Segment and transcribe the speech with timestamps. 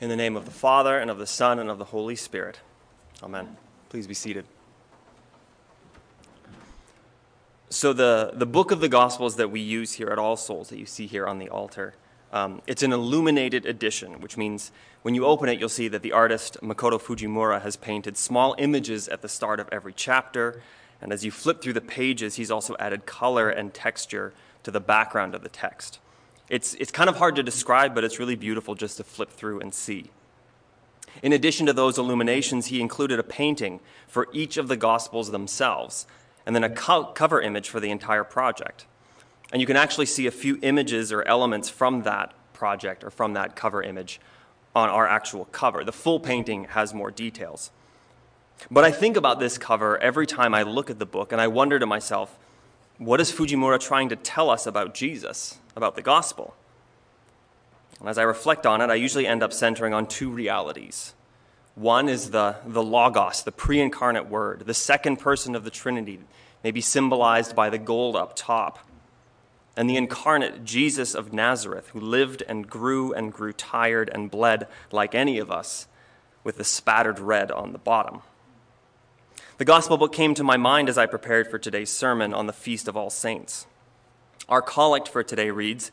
[0.00, 2.60] In the name of the Father, and of the Son, and of the Holy Spirit.
[3.22, 3.58] Amen.
[3.90, 4.46] Please be seated.
[7.68, 10.78] So, the, the book of the Gospels that we use here at All Souls, that
[10.78, 11.92] you see here on the altar,
[12.32, 16.12] um, it's an illuminated edition, which means when you open it, you'll see that the
[16.12, 20.62] artist Makoto Fujimura has painted small images at the start of every chapter.
[21.02, 24.32] And as you flip through the pages, he's also added color and texture
[24.62, 25.98] to the background of the text.
[26.50, 29.60] It's, it's kind of hard to describe, but it's really beautiful just to flip through
[29.60, 30.10] and see.
[31.22, 36.06] In addition to those illuminations, he included a painting for each of the Gospels themselves,
[36.44, 38.86] and then a co- cover image for the entire project.
[39.52, 43.34] And you can actually see a few images or elements from that project or from
[43.34, 44.20] that cover image
[44.74, 45.84] on our actual cover.
[45.84, 47.70] The full painting has more details.
[48.70, 51.46] But I think about this cover every time I look at the book, and I
[51.46, 52.36] wonder to myself,
[52.98, 55.58] what is Fujimura trying to tell us about Jesus?
[55.80, 56.54] About the gospel.
[58.00, 61.14] And as I reflect on it, I usually end up centering on two realities.
[61.74, 66.18] One is the, the Logos, the pre incarnate Word, the second person of the Trinity,
[66.62, 68.78] may be symbolized by the gold up top.
[69.74, 74.66] And the incarnate Jesus of Nazareth, who lived and grew and grew tired and bled
[74.92, 75.86] like any of us,
[76.44, 78.20] with the spattered red on the bottom.
[79.56, 82.52] The gospel book came to my mind as I prepared for today's sermon on the
[82.52, 83.66] Feast of All Saints.
[84.50, 85.92] Our collect for today reads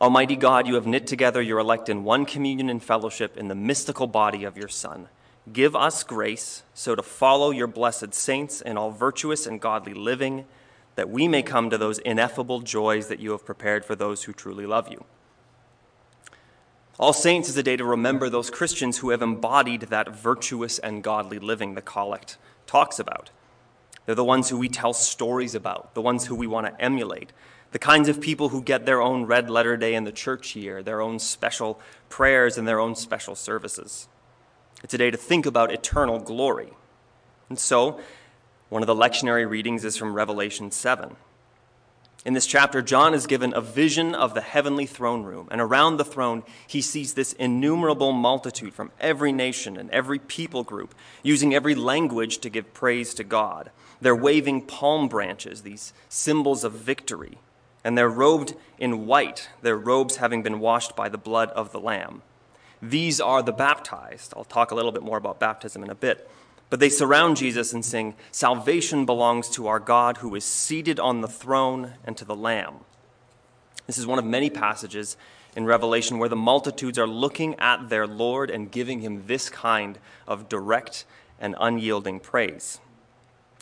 [0.00, 3.54] Almighty God, you have knit together your elect in one communion and fellowship in the
[3.56, 5.08] mystical body of your Son.
[5.52, 10.44] Give us grace so to follow your blessed saints in all virtuous and godly living,
[10.94, 14.32] that we may come to those ineffable joys that you have prepared for those who
[14.32, 15.04] truly love you.
[16.98, 21.02] All Saints is a day to remember those Christians who have embodied that virtuous and
[21.02, 23.30] godly living the collect talks about.
[24.06, 27.32] They're the ones who we tell stories about, the ones who we want to emulate,
[27.72, 30.82] the kinds of people who get their own red letter day in the church year,
[30.82, 34.08] their own special prayers, and their own special services.
[34.82, 36.72] It's a day to think about eternal glory.
[37.48, 38.00] And so,
[38.68, 41.16] one of the lectionary readings is from Revelation 7.
[42.24, 45.96] In this chapter, John is given a vision of the heavenly throne room, and around
[45.96, 51.54] the throne, he sees this innumerable multitude from every nation and every people group, using
[51.54, 53.70] every language to give praise to God.
[54.02, 57.38] They're waving palm branches, these symbols of victory
[57.84, 61.80] and they're robed in white, their robes having been washed by the blood of the
[61.80, 62.22] Lamb.
[62.82, 64.32] These are the baptized.
[64.36, 66.28] I'll talk a little bit more about baptism in a bit.
[66.70, 71.20] But they surround Jesus and sing, Salvation belongs to our God who is seated on
[71.20, 72.76] the throne and to the Lamb.
[73.86, 75.16] This is one of many passages
[75.56, 79.98] in Revelation where the multitudes are looking at their Lord and giving him this kind
[80.28, 81.04] of direct
[81.40, 82.78] and unyielding praise.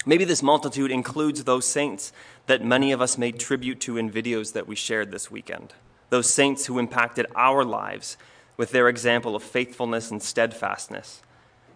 [0.04, 2.12] Maybe this multitude includes those saints
[2.48, 5.74] that many of us made tribute to in videos that we shared this weekend.
[6.10, 8.16] Those saints who impacted our lives
[8.56, 11.22] with their example of faithfulness and steadfastness.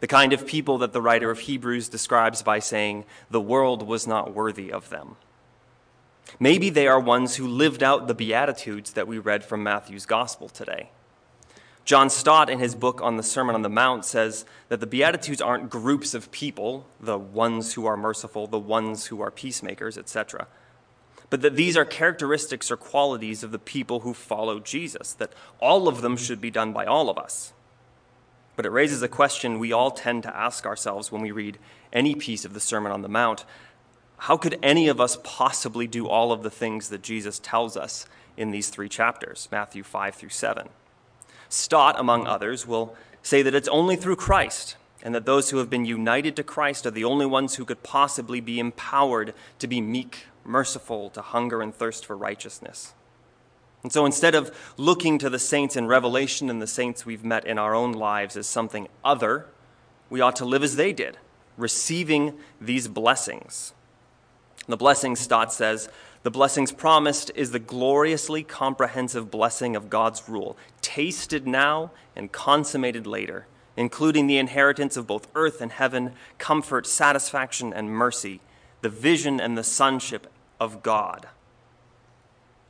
[0.01, 4.07] The kind of people that the writer of Hebrews describes by saying, the world was
[4.07, 5.17] not worthy of them.
[6.41, 10.49] Maybe they are ones who lived out the Beatitudes that we read from Matthew's Gospel
[10.49, 10.89] today.
[11.85, 15.43] John Stott, in his book on the Sermon on the Mount, says that the Beatitudes
[15.43, 20.47] aren't groups of people, the ones who are merciful, the ones who are peacemakers, etc.,
[21.33, 25.89] but that these are characteristics or qualities of the people who follow Jesus, that all
[25.89, 27.55] of them should be done by all of us.
[28.55, 31.57] But it raises a question we all tend to ask ourselves when we read
[31.91, 33.47] any piece of the Sermon on the Mount
[34.19, 38.05] how could any of us possibly do all of the things that Jesus tells us
[38.37, 40.69] in these three chapters, Matthew 5 through 7?
[41.49, 45.71] Stott, among others, will say that it's only through Christ, and that those who have
[45.71, 49.81] been united to Christ are the only ones who could possibly be empowered to be
[49.81, 52.95] meek, merciful, to hunger and thirst for righteousness.
[53.83, 57.45] And so instead of looking to the saints in Revelation and the saints we've met
[57.45, 59.47] in our own lives as something other,
[60.09, 61.19] we ought to live as they did,
[61.57, 63.73] receiving these blessings.
[64.69, 65.89] The blessings, Stott says,
[66.23, 73.07] the blessings promised is the gloriously comprehensive blessing of God's rule, tasted now and consummated
[73.07, 73.47] later,
[73.77, 78.41] including the inheritance of both earth and heaven, comfort, satisfaction, and mercy,
[78.81, 80.27] the vision and the sonship
[80.61, 81.29] of God.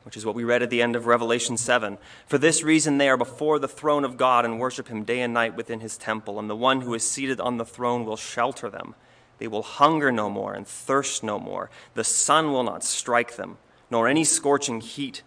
[0.05, 1.97] Which is what we read at the end of Revelation 7.
[2.27, 5.33] For this reason, they are before the throne of God and worship him day and
[5.33, 8.69] night within his temple, and the one who is seated on the throne will shelter
[8.69, 8.95] them.
[9.39, 11.71] They will hunger no more and thirst no more.
[11.95, 13.59] The sun will not strike them,
[13.91, 15.23] nor any scorching heat.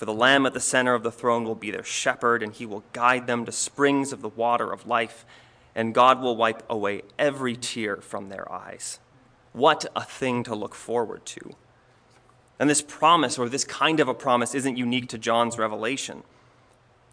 [0.00, 2.64] For the Lamb at the center of the throne will be their shepherd, and he
[2.64, 5.26] will guide them to springs of the water of life,
[5.74, 8.98] and God will wipe away every tear from their eyes.
[9.52, 11.54] What a thing to look forward to.
[12.58, 16.22] And this promise, or this kind of a promise, isn't unique to John's revelation.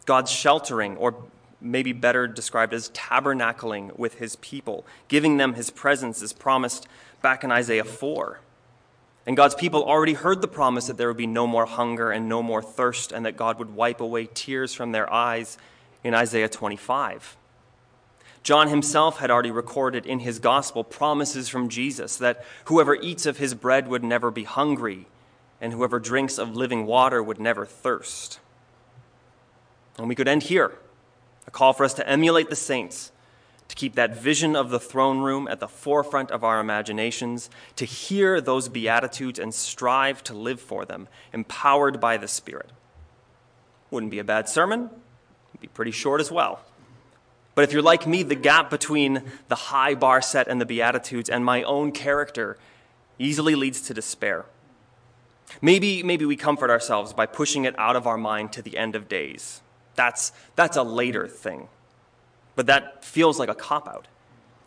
[0.06, 1.14] God's sheltering, or
[1.60, 6.88] maybe better described as tabernacling with his people, giving them his presence is promised
[7.20, 8.40] back in Isaiah 4.
[9.28, 12.30] And God's people already heard the promise that there would be no more hunger and
[12.30, 15.58] no more thirst, and that God would wipe away tears from their eyes
[16.02, 17.36] in Isaiah 25.
[18.42, 23.36] John himself had already recorded in his gospel promises from Jesus that whoever eats of
[23.36, 25.04] his bread would never be hungry,
[25.60, 28.40] and whoever drinks of living water would never thirst.
[29.98, 30.72] And we could end here
[31.46, 33.12] a call for us to emulate the saints,
[33.78, 38.40] keep that vision of the throne room at the forefront of our imaginations, to hear
[38.40, 42.70] those Beatitudes and strive to live for them, empowered by the Spirit.
[43.92, 44.90] Wouldn't be a bad sermon,
[45.50, 46.60] It'd be pretty short as well.
[47.54, 51.30] But if you're like me, the gap between the high bar set and the Beatitudes
[51.30, 52.58] and my own character
[53.18, 54.44] easily leads to despair.
[55.62, 58.96] Maybe, maybe we comfort ourselves by pushing it out of our mind to the end
[58.96, 59.62] of days.
[59.94, 61.68] That's, that's a later thing.
[62.58, 64.08] But that feels like a cop out.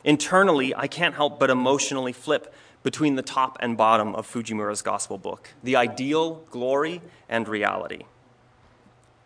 [0.06, 2.54] Internally, I can't help but emotionally flip
[2.84, 8.04] between the top and bottom of Fujimura's gospel book the ideal, glory, and reality.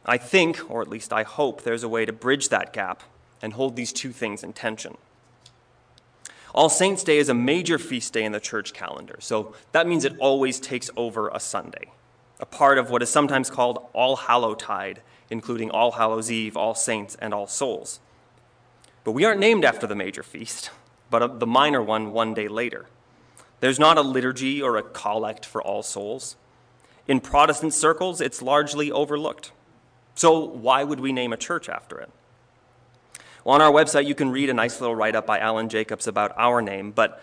[0.04, 3.04] I think, or at least I hope, there's a way to bridge that gap
[3.40, 4.98] and hold these two things in tension.
[6.52, 10.06] All Saints' Day is a major feast day in the church calendar, so that means
[10.06, 11.92] it always takes over a Sunday,
[12.40, 17.16] a part of what is sometimes called All Hallowtide, including All Hallows Eve, All Saints,
[17.22, 18.00] and All Souls.
[19.06, 20.72] But we aren't named after the major feast,
[21.10, 22.88] but uh, the minor one one day later.
[23.62, 26.36] There's not a liturgy or a collect for All Souls.
[27.08, 29.52] In Protestant circles, it's largely overlooked.
[30.16, 32.10] So, why would we name a church after it?
[33.44, 36.08] Well, on our website, you can read a nice little write up by Alan Jacobs
[36.08, 37.22] about our name, but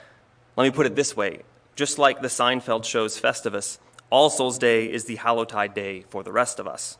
[0.56, 1.42] let me put it this way
[1.74, 3.78] just like the Seinfeld show's Festivus,
[4.08, 6.96] All Souls Day is the Hallowtide Day for the rest of us.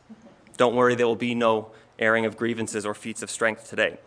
[0.57, 3.97] Don't worry, there will be no airing of grievances or feats of strength today.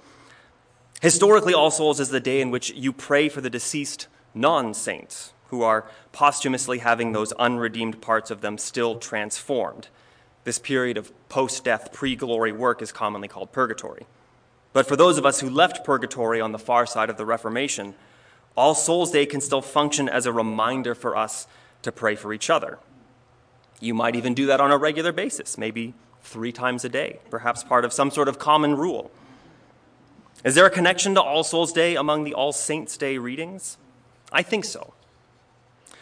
[1.03, 5.33] Historically, All Souls is the day in which you pray for the deceased non saints
[5.49, 9.89] who are posthumously having those unredeemed parts of them still transformed.
[10.45, 14.07] This period of post death, pre glory work is commonly called purgatory.
[14.73, 17.95] But for those of us who left purgatory on the far side of the Reformation,
[18.57, 21.47] All Souls Day can still function as a reminder for us
[21.83, 22.79] to pray for each other.
[23.81, 27.63] You might even do that on a regular basis, maybe three times a day, perhaps
[27.63, 29.11] part of some sort of common rule.
[30.47, 33.79] Is there a connection to All Souls Day among the All Saints Day readings?
[34.31, 34.95] I think so.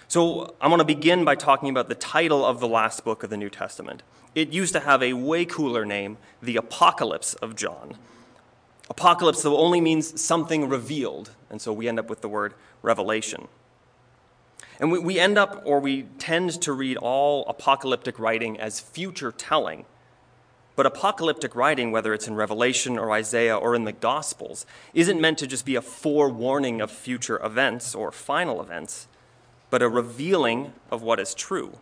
[0.07, 3.31] So I want to begin by talking about the title of the last book of
[3.31, 4.03] the New Testament.
[4.35, 7.97] It used to have a way cooler name, the Apocalypse of John.
[8.91, 12.53] Apocalypse, though, only means something revealed, and so we end up with the word
[12.83, 13.49] revelation.
[14.79, 19.33] And we, we end up, or we tend to read all apocalyptic writing as future
[19.33, 19.87] telling.
[20.77, 25.39] But apocalyptic writing, whether it's in Revelation or Isaiah or in the Gospels, isn't meant
[25.39, 29.07] to just be a forewarning of future events or final events,
[29.71, 31.79] but a revealing of what is true.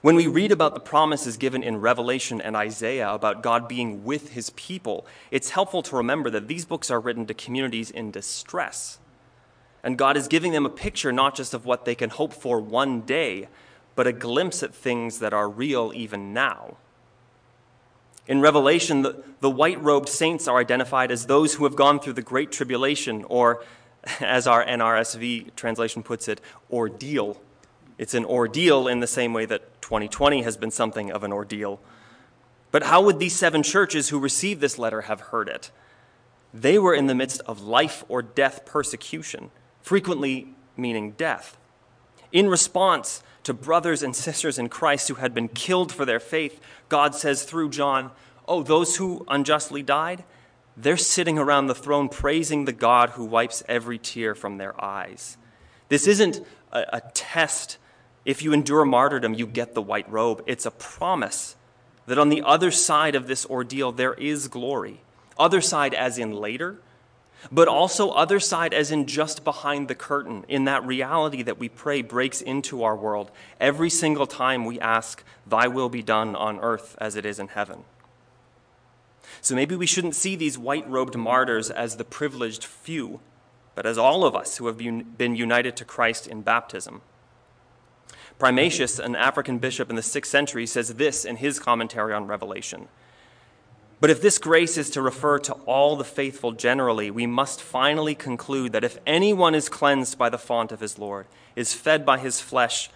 [0.00, 4.30] When we read about the promises given in Revelation and Isaiah about God being with
[4.30, 8.98] his people, it's helpful to remember that these books are written to communities in distress.
[9.82, 12.60] And God is giving them a picture not just of what they can hope for
[12.60, 13.48] one day,
[13.96, 16.76] but a glimpse at things that are real even now.
[18.28, 22.12] In Revelation, the, the white robed saints are identified as those who have gone through
[22.12, 23.64] the Great Tribulation, or
[24.20, 27.40] as our NRSV translation puts it, ordeal
[27.98, 31.80] it's an ordeal in the same way that 2020 has been something of an ordeal.
[32.70, 35.72] But how would these seven churches who received this letter have heard it?
[36.54, 39.50] They were in the midst of life or death persecution,
[39.82, 41.58] frequently meaning death.
[42.30, 46.60] In response to brothers and sisters in Christ who had been killed for their faith,
[46.90, 48.10] God says through John,
[48.46, 50.24] Oh, those who unjustly died,
[50.76, 55.38] they're sitting around the throne praising the God who wipes every tear from their eyes.
[55.88, 57.78] This isn't a, a test
[58.26, 60.44] if you endure martyrdom, you get the white robe.
[60.46, 61.56] It's a promise
[62.04, 65.00] that on the other side of this ordeal, there is glory.
[65.38, 66.82] Other side, as in later,
[67.50, 71.68] but also other side, as in just behind the curtain, in that reality that we
[71.68, 73.30] pray breaks into our world
[73.60, 77.48] every single time we ask, Thy will be done on earth as it is in
[77.48, 77.84] heaven.
[79.40, 83.20] So maybe we shouldn't see these white robed martyrs as the privileged few,
[83.74, 87.02] but as all of us who have been united to Christ in baptism.
[88.38, 92.88] Primasius, an African bishop in the 6th century, says this in his commentary on Revelation.
[94.00, 98.14] But if this grace is to refer to all the faithful generally, we must finally
[98.14, 101.26] conclude that if anyone is cleansed by the font of his Lord,
[101.56, 102.90] is fed by his flesh,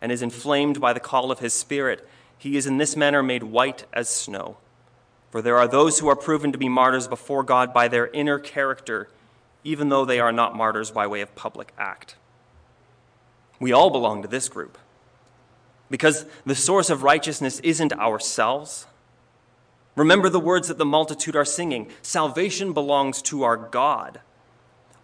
[0.00, 2.08] and is inflamed by the call of his Spirit,
[2.38, 4.56] he is in this manner made white as snow.
[5.30, 8.38] For there are those who are proven to be martyrs before God by their inner
[8.38, 9.08] character,
[9.64, 12.16] even though they are not martyrs by way of public act.
[13.58, 14.78] We all belong to this group.
[15.90, 18.86] Because the source of righteousness isn't ourselves.
[19.96, 24.20] Remember the words that the multitude are singing salvation belongs to our God.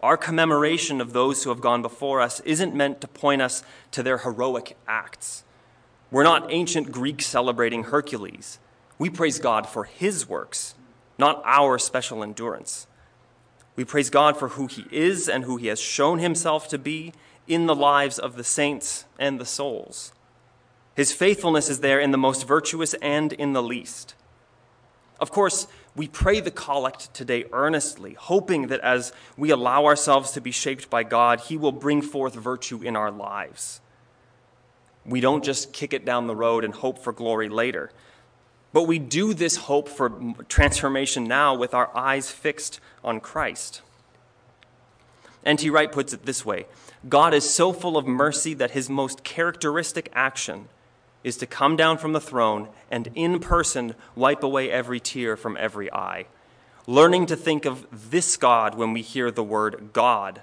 [0.03, 4.03] Our commemoration of those who have gone before us isn't meant to point us to
[4.03, 5.43] their heroic acts.
[6.11, 8.59] We're not ancient Greeks celebrating Hercules.
[8.99, 10.75] We praise God for his works,
[11.17, 12.85] not our special endurance.
[13.75, 17.13] We praise God for who he is and who he has shown himself to be
[17.47, 20.13] in the lives of the saints and the souls.
[20.95, 24.13] His faithfulness is there in the most virtuous and in the least.
[25.23, 30.41] Of course, we pray the collect today earnestly, hoping that as we allow ourselves to
[30.41, 33.79] be shaped by God, He will bring forth virtue in our lives.
[35.05, 37.89] We don't just kick it down the road and hope for glory later.
[38.73, 40.11] But we do this hope for
[40.49, 43.81] transformation now with our eyes fixed on Christ.
[45.45, 45.69] N.T.
[45.69, 46.65] Wright puts it this way
[47.07, 50.67] God is so full of mercy that his most characteristic action
[51.23, 55.57] is to come down from the throne and in person wipe away every tear from
[55.59, 56.25] every eye.
[56.85, 60.41] Learning to think of this God when we hear the word God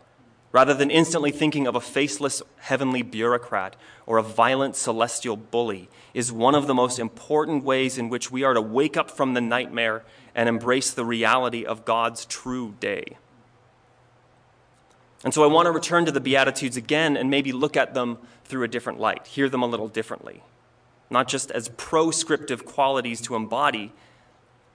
[0.52, 6.32] rather than instantly thinking of a faceless heavenly bureaucrat or a violent celestial bully, is
[6.32, 9.40] one of the most important ways in which we are to wake up from the
[9.40, 10.02] nightmare
[10.34, 13.16] and embrace the reality of God's true day.
[15.22, 18.18] And so I want to return to the Beatitudes again and maybe look at them
[18.44, 20.42] through a different light, hear them a little differently.
[21.11, 23.93] Not just as proscriptive qualities to embody,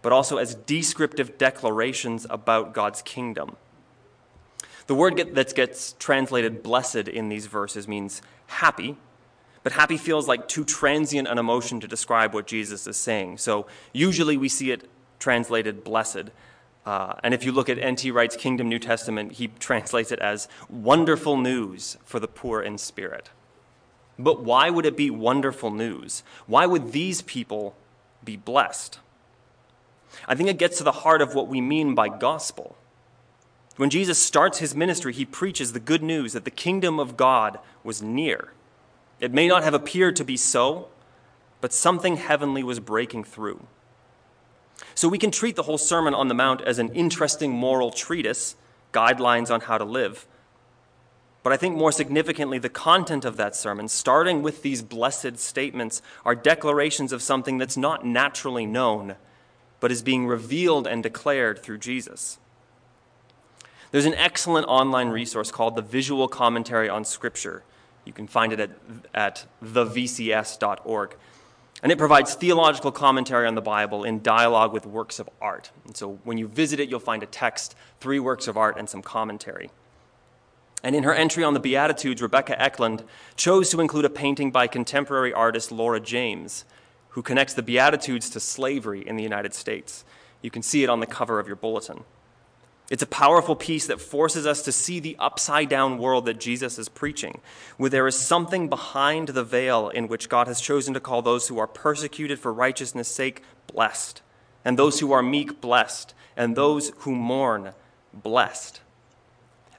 [0.01, 3.56] but also as descriptive declarations about God's kingdom.
[4.88, 8.98] The word get, that gets translated blessed in these verses means happy,
[9.63, 13.39] but happy feels like too transient an emotion to describe what Jesus is saying.
[13.39, 14.88] So usually we see it
[15.18, 16.30] translated blessed.
[16.86, 18.12] Uh, and if you look at N.T.
[18.12, 23.32] Wright's Kingdom New Testament, he translates it as wonderful news for the poor in spirit.
[24.17, 26.24] But why would it be wonderful news?
[26.48, 27.75] Why would these people
[28.24, 29.00] be blessed?
[30.27, 32.77] I think it gets to the heart of what we mean by gospel.
[33.75, 37.60] When Jesus starts his ministry, he preaches the good news that the kingdom of God
[37.84, 38.53] was near.
[39.19, 40.88] It may not have appeared to be so,
[41.60, 43.65] but something heavenly was breaking through.
[44.93, 48.55] So we can treat the whole Sermon on the Mount as an interesting moral treatise,
[48.93, 50.25] guidelines on how to live.
[51.45, 56.01] But I think more significantly, the content of that sermon, starting with these blessed statements,
[56.25, 59.13] are declarations of something that's not naturally known,
[59.79, 62.39] but is being revealed and declared through Jesus.
[63.91, 67.61] There's an excellent online resource called the Visual Commentary on Scripture.
[68.05, 68.71] You can find it at,
[69.13, 71.15] at thevcs.org.
[71.83, 75.69] And it provides theological commentary on the Bible in dialogue with works of art.
[75.85, 78.89] And so when you visit it, you'll find a text, three works of art, and
[78.89, 79.69] some commentary.
[80.86, 83.04] And in her entry on the Beatitudes, Rebekah Eklund
[83.36, 86.63] chose to include a painting by contemporary artist Laura James,
[87.10, 90.06] who connects the Beatitudes to slavery in the United States.
[90.44, 92.04] You can see it on the cover of your bulletin.
[92.92, 96.77] It's a powerful piece that forces us to see the upside down world that Jesus
[96.77, 97.42] is preaching,
[97.77, 101.48] where there is something behind the veil in which God has chosen to call those
[101.48, 104.22] who are persecuted for righteousness' sake blessed,
[104.63, 107.74] and those who are meek blessed, and those who mourn
[108.13, 108.82] blessed.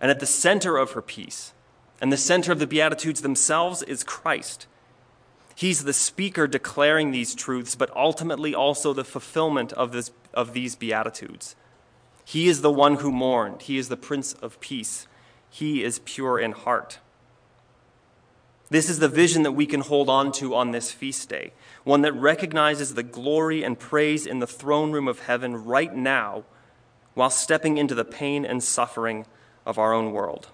[0.00, 1.52] And at the center of her piece
[2.00, 4.66] and the center of the Beatitudes themselves, is Christ.
[5.54, 10.76] He's the speaker declaring these truths, but ultimately also the fulfillment of, this, of these
[10.76, 11.56] Beatitudes.
[12.24, 13.62] He is the one who mourned.
[13.62, 15.06] He is the Prince of Peace.
[15.48, 16.98] He is pure in heart.
[18.68, 21.52] This is the vision that we can hold on to on this feast day,
[21.84, 26.42] one that recognizes the glory and praise in the throne room of heaven right now
[27.14, 29.24] while stepping into the pain and suffering
[29.66, 30.48] of our own world.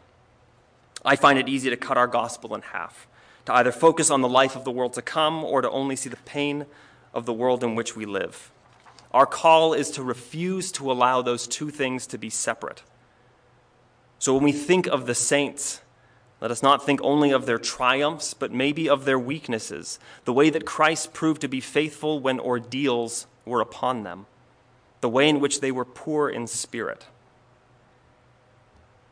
[1.04, 3.06] I find it easy to cut our gospel in half,
[3.44, 6.08] to either focus on the life of the world to come or to only see
[6.08, 6.66] the pain
[7.12, 8.50] of the world in which we live.
[9.12, 12.82] Our call is to refuse to allow those two things to be separate.
[14.18, 15.82] So when we think of the saints,
[16.40, 20.48] let us not think only of their triumphs, but maybe of their weaknesses, the way
[20.48, 24.26] that Christ proved to be faithful when ordeals were upon them,
[25.00, 27.06] the way in which they were poor in spirit.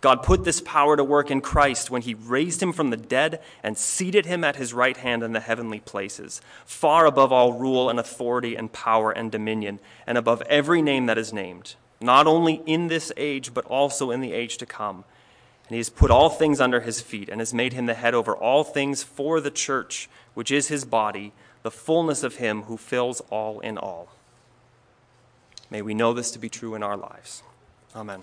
[0.00, 3.40] God put this power to work in Christ when he raised him from the dead
[3.62, 7.90] and seated him at his right hand in the heavenly places, far above all rule
[7.90, 12.62] and authority and power and dominion, and above every name that is named, not only
[12.64, 15.04] in this age, but also in the age to come.
[15.68, 18.14] And he has put all things under his feet and has made him the head
[18.14, 22.78] over all things for the church, which is his body, the fullness of him who
[22.78, 24.08] fills all in all.
[25.68, 27.42] May we know this to be true in our lives.
[27.94, 28.22] Amen.